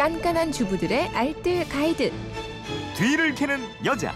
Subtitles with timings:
[0.00, 2.10] 깐깐한 주부들의 알뜰 가이드.
[2.96, 4.14] 뒤를 캐는 여자.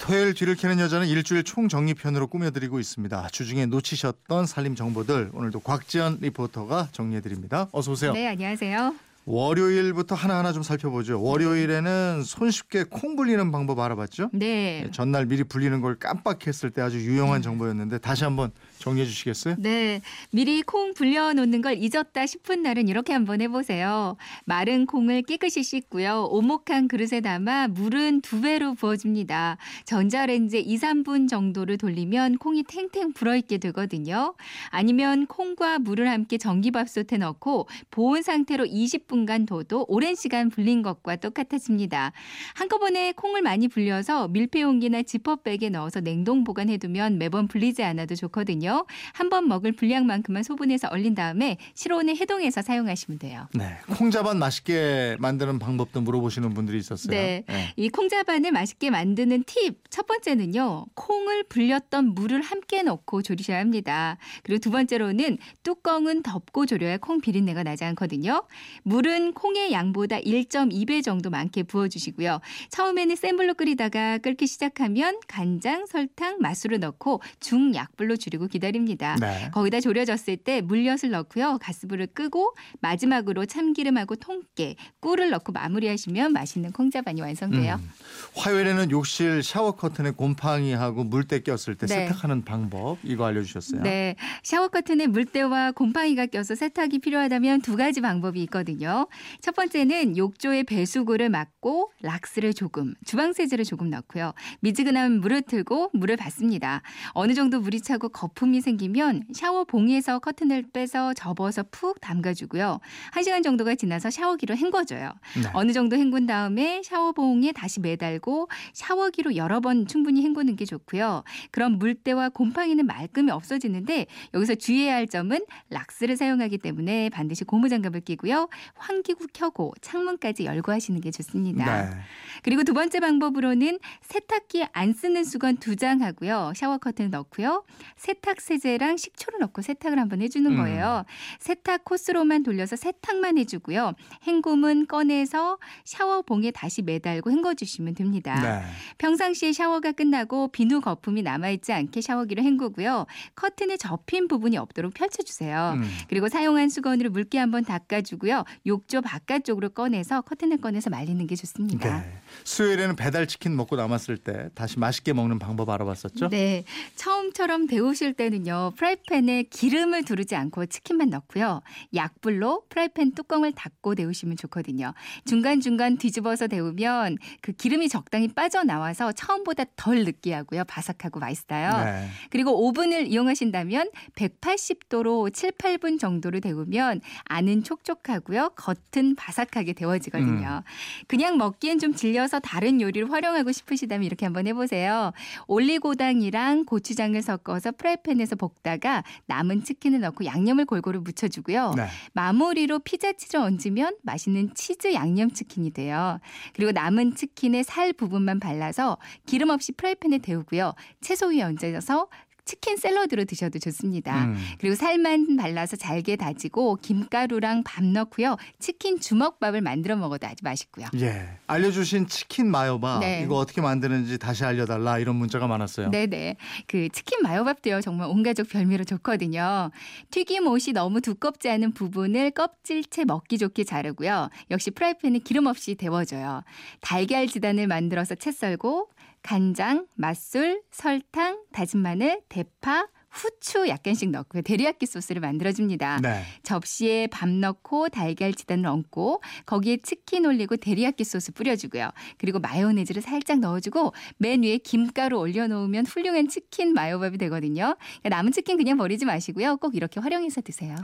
[0.00, 3.30] 토요일 뒤를 캐는 여자는 일주일 총정리편으로 꾸며드리고 있습니다.
[3.32, 7.66] 주중에 놓치셨던 살림 정보들 오늘도 곽지연 리포터가 정리해드립니다.
[7.72, 8.12] 어서 오세요.
[8.12, 8.94] 네, 안녕하세요.
[9.26, 11.22] 월요일부터 하나하나 좀 살펴보죠.
[11.22, 14.30] 월요일에는 손쉽게 콩 불리는 방법 알아봤죠?
[14.32, 14.86] 네.
[14.92, 19.56] 전날 미리 불리는 걸 깜빡했을 때 아주 유용한 정보였는데 다시 한번 정리해 주시겠어요?
[19.58, 20.02] 네.
[20.30, 24.16] 미리 콩 불려 놓는 걸 잊었다 싶은 날은 이렇게 한번 해 보세요.
[24.44, 26.28] 마른 콩을 깨끗이 씻고요.
[26.30, 29.56] 오목한 그릇에 담아 물은 두 배로 부어 줍니다.
[29.86, 34.34] 전자레인지 2, 3분 정도를 돌리면 콩이 탱탱 불어 있게 되거든요.
[34.68, 41.16] 아니면 콩과 물을 함께 전기밥솥에 넣고 보온 상태로 20분 간 둬도 오랜 시간 불린 것과
[41.16, 42.12] 똑같아집니다.
[42.54, 48.86] 한꺼번에 콩을 많이 불려서 밀폐 용기나 지퍼백에 넣어서 냉동 보관해두면 매번 불리지 않아도 좋거든요.
[49.12, 53.48] 한 번 먹을 분량만큼만 소분해서 얼린 다음에 실온에 해동해서 사용하시면 돼요.
[53.54, 53.76] 네.
[53.96, 57.10] 콩자반 맛있게 만드는 방법도 물어보시는 분들이 있었어요.
[57.10, 57.44] 네.
[57.76, 59.78] 이 콩자반을 맛있게 만드는 팁.
[59.90, 60.86] 첫 번째는요.
[60.94, 64.18] 콩을 불렸던 물을 함께 넣고 조리셔야 합니다.
[64.42, 68.42] 그리고 두 번째로는 뚜껑은 덮고 조려야 콩 비린내가 나지 않거든요.
[68.82, 72.40] 물은 콩의 양보다 1.2배 정도 많게 부어주시고요.
[72.70, 79.16] 처음에는 센 불로 끓이다가 끓기 시작하면 간장, 설탕, 맛술을 넣고 중약불로 줄이고 기다립니다.
[79.20, 79.50] 네.
[79.52, 81.58] 거기다 졸여졌을 때 물엿을 넣고요.
[81.60, 87.74] 가스불을 끄고 마지막으로 참기름하고 통깨, 꿀을 넣고 마무리하시면 맛있는 콩자반이 완성돼요.
[87.74, 87.90] 음.
[88.36, 92.06] 화요일에는 욕실 샤워 커튼에 곰팡이하고 물때 꼈을 때 네.
[92.06, 93.82] 세탁하는 방법 이거 알려주셨어요.
[93.82, 94.16] 네.
[94.42, 98.93] 샤워 커튼에 물때와 곰팡이가 껴서 세탁이 필요하다면 두 가지 방법이 있거든요.
[99.40, 104.32] 첫 번째는 욕조에 배수구를 막고 락스를 조금, 주방세제를 조금 넣고요.
[104.60, 106.82] 미지근한 물을 틀고 물을 받습니다.
[107.10, 112.78] 어느 정도 물이 차고 거품이 생기면 샤워 봉에서 커튼을 빼서 접어서 푹 담가주고요.
[113.12, 115.12] 한 시간 정도가 지나서 샤워기로 헹궈줘요.
[115.42, 115.50] 네.
[115.52, 121.24] 어느 정도 헹군 다음에 샤워봉에 다시 매달고 샤워기로 여러 번 충분히 헹구는 게 좋고요.
[121.50, 128.48] 그럼 물때와 곰팡이는 말끔히 없어지는데 여기서 주의해야 할 점은 락스를 사용하기 때문에 반드시 고무장갑을 끼고요.
[128.88, 131.82] 환기구 켜고 창문까지 열고 하시는 게 좋습니다.
[131.84, 131.96] 네.
[132.42, 136.52] 그리고 두 번째 방법으로는 세탁기 안 쓰는 수건 두 장 하고요.
[136.54, 137.64] 샤워 커튼 넣고요.
[137.96, 140.56] 세탁 세제랑 식초를 넣고 세탁을 한번 해주는 음.
[140.56, 141.04] 거예요.
[141.40, 143.94] 세탁 코스로만 돌려서 세탁만 해주고요.
[144.26, 148.40] 헹굼은 꺼내서 샤워봉에 다시 매달고 헹궈주시면 됩니다.
[148.40, 148.62] 네.
[148.98, 153.06] 평상시에 샤워가 끝나고 비누 거품이 남아있지 않게 샤워기로 헹구고요.
[153.34, 155.74] 커튼에 접힌 부분이 없도록 펼쳐주세요.
[155.78, 155.88] 음.
[156.08, 158.44] 그리고 사용한 수건으로 물기 한번 닦아주고요.
[158.66, 162.00] 욕조 바깥쪽으로 꺼내서 커튼을 꺼내서 말리는 게 좋습니다.
[162.00, 162.18] 네.
[162.44, 166.28] 수요일에는 배달 치킨 먹고 남았을 때 다시 맛있게 먹는 방법 알아봤었죠?
[166.30, 166.64] 네.
[166.96, 168.72] 처음처럼 데우실 때는요.
[168.76, 171.60] 프라이팬에 기름을 두르지 않고 치킨만 넣고요.
[171.94, 174.94] 약불로 프라이팬 뚜껑을 닫고 데우시면 좋거든요.
[175.26, 180.64] 중간중간 뒤집어서 데우면 그 기름이 적당히 빠져나와서 처음보다 덜 느끼하고요.
[180.64, 181.84] 바삭하고 맛있어요.
[181.84, 182.08] 네.
[182.30, 188.53] 그리고 오븐을 이용하신다면 180도로 7, 8분 정도를 데우면 안은 촉촉하고요.
[188.56, 190.62] 겉은 바삭하게 데워지거든요.
[191.06, 195.12] 그냥 먹기엔 좀 질려서 다른 요리를 활용하고 싶으시다면 이렇게 한번 해보세요.
[195.46, 201.74] 올리고당이랑 고추장을 섞어서 프라이팬에서 볶다가 남은 치킨을 넣고 양념을 골고루 묻혀주고요.
[201.76, 201.86] 네.
[202.12, 206.18] 마무리로 피자치를 얹으면 맛있는 치즈 양념치킨이 돼요.
[206.54, 210.74] 그리고 남은 치킨에 살 부분만 발라서 기름 없이 프라이팬에 데우고요.
[211.00, 212.08] 채소 위에 얹어서
[212.44, 214.26] 치킨 샐러드로 드셔도 좋습니다.
[214.26, 214.36] 음.
[214.58, 218.36] 그리고 살만 발라서 잘게 다지고 김가루랑 밥 넣고요.
[218.58, 220.86] 치킨 주먹밥을 만들어 먹어도 아주 맛있고요.
[221.00, 221.26] 예.
[221.46, 223.22] 알려주신 치킨 마요밥 네.
[223.24, 225.90] 이거 어떻게 만드는지 다시 알려달라 이런 문자가 많았어요.
[225.90, 226.36] 네네.
[226.66, 229.70] 그 치킨 마요밥도요, 정말 온 가족 별미로 좋거든요.
[230.10, 234.28] 튀김 옷이 너무 두껍지 않은 부분을 껍질채 먹기 좋게 자르고요.
[234.50, 236.42] 역시 프라이팬에 기름 없이 데워줘요.
[236.80, 238.88] 달걀 지단을 만들어서 채 썰고,
[239.24, 246.00] 간장, 맛술, 설탕, 다진 마늘, 대파, 후추 약간씩 넣고 데리야끼 소스를 만들어줍니다.
[246.02, 246.22] 네.
[246.42, 251.90] 접시에 밥 넣고 달걀 지단을 얹고 거기에 치킨 올리고 데리야끼 소스 뿌려주고요.
[252.18, 257.76] 그리고 마요네즈를 살짝 넣어주고 맨 위에 김가루 올려놓으면 훌륭한 치킨 마요밥이 되거든요.
[257.78, 259.56] 그러니까 남은 치킨 그냥 버리지 마시고요.
[259.56, 260.76] 꼭 이렇게 활용해서 드세요.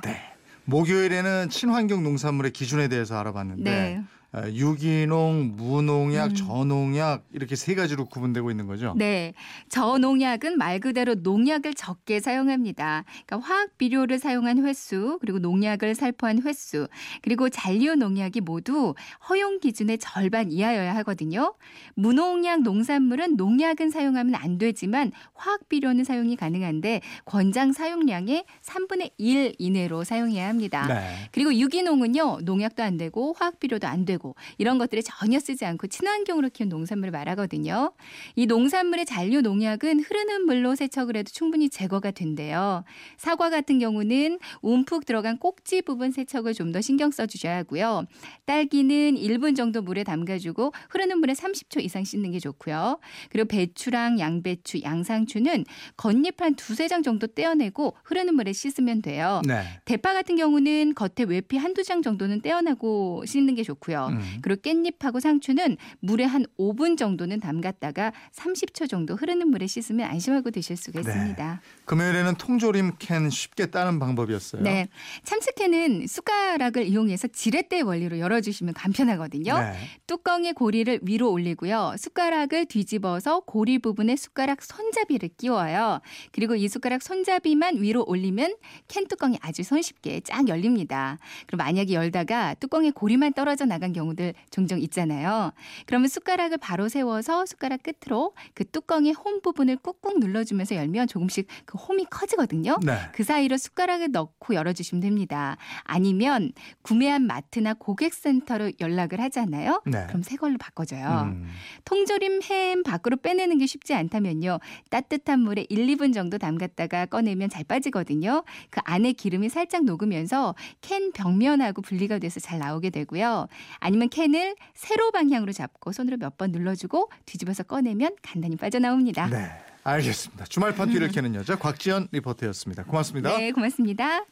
[0.65, 4.03] 목요일에는 친환경 농산물의 기준에 대해서 알아봤는데 네.
[4.33, 6.35] 어, 유기농, 무농약, 음.
[6.37, 8.95] 저농약 이렇게 세 가지로 구분되고 있는 거죠.
[8.97, 9.35] 네.
[9.71, 13.05] 저농약은 말 그대로 농약을 적게 사용합니다.
[13.27, 16.87] 그러니까 화학 비료를 사용한 횟수, 그리고 농약을 살포한 횟수,
[17.23, 18.95] 그리고 잔류 농약이 모두
[19.29, 21.55] 허용 기준의 절반 이하여야 하거든요.
[21.95, 30.05] 무농약 농산물은 농약은 사용하면 안 되지만 화학 비료는 사용이 가능한데 권장 사용량의 3분의 1 이내로
[30.05, 30.87] 사용해야 합니다.
[30.87, 31.29] 네.
[31.33, 34.20] 그리고 유기농은요 농약도 안 되고 화학 비료도 안 되고
[34.59, 37.93] 이런 것들을 전혀 쓰지 않고 친환경으로 키운 농산물을 말하거든요.
[38.37, 42.85] 이 농산물의 잔류 농약은 흐르는 물로 세척을 해도 충분히 제거가 된대요.
[43.19, 48.05] 사과 같은 경우는 움푹 들어간 꼭지 부분 세척을 좀 더 신경 써주셔야 하고요.
[48.47, 52.99] 딸기는 1분 정도 물에 담가주고 흐르는 물에 30초 이상 씻는 게 좋고요.
[53.31, 55.65] 그리고 배추랑 양배추, 양상추는
[55.97, 59.43] 겉잎 한 두세 장 정도 떼어내고 흐르는 물에 씻으면 돼요.
[59.47, 59.63] 네.
[59.85, 64.10] 대파 같은 경우는 겉에 외피 한두 장 정도는 떼어내고 씻는 게 좋고요.
[64.15, 64.39] 음.
[64.43, 70.77] 그리고 깻잎하고 상추는 물에 한 5분 정도는 담갔다가 30초 정도 흐르는 물에 씻으면 안심하고 드실
[70.77, 71.09] 수가 네.
[71.09, 71.61] 있습니다.
[71.85, 74.63] 금요일에는 통조림 캔 쉽게 따는 방법이었어요.
[74.63, 74.89] 네.
[75.25, 79.59] 참치캔은 숟가락을 이용해서 지렛대 원리로 열어주시면 간편하거든요.
[79.59, 79.75] 네.
[80.07, 81.97] 뚜껑의 고리를 위로 올리고요.
[81.99, 86.01] 숟가락을 뒤집어서 고리 부분에 숟가락 손잡이를 끼워요.
[86.33, 88.57] 그리고 이 숟가락 손잡이만 위로 올리면
[88.89, 91.19] 캔 뚜껑이 아주 손쉽게 쫙 열립니다.
[91.47, 95.53] 그럼 만약에 열다가 뚜껑의 고리만 떨어져 나간 경우 들 종종 있잖아요.
[95.87, 101.79] 그러면 숟가락을 바로 세워서 숟가락 끝으로 그 뚜껑의 홈 부분을 꾹꾹 눌러주면서 열면 조금씩 그
[101.79, 102.79] 홈이 커지거든요.
[102.83, 102.99] 네.
[103.13, 105.57] 그 사이로 숟가락을 넣고 열어주시면 됩니다.
[105.85, 106.53] 아니면
[106.83, 109.83] 구매한 마트나 고객센터로 연락을 하잖아요.
[109.87, 110.07] 네.
[110.09, 111.33] 그럼 새 걸로 바꿔줘요.
[111.33, 111.49] 음.
[111.85, 114.59] 통조림 햄 밖으로 빼내는 게 쉽지 않다면요.
[114.91, 118.43] 따뜻한 물에 1, 2분 정도 담갔다가 꺼내면 잘 빠지거든요.
[118.71, 123.47] 그 안에 기름이 살짝 녹으면서 캔 벽면하고 분리가 돼서 잘 나오게 되고요.
[123.91, 129.27] 아니면 캔을 세로 방향으로 잡고 손으로 몇 번 눌러주고 뒤집어서 꺼내면 간단히 빠져나옵니다.
[129.27, 129.51] 네.
[129.83, 130.45] 알겠습니다.
[130.45, 132.85] 주말판 뒤를 캐는 여자 곽지연 리포터였습니다.
[132.85, 133.37] 고맙습니다.
[133.37, 134.25] 네, 고맙습니다.